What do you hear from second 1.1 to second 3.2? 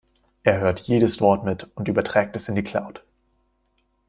Wort mit und überträgt es in die Cloud.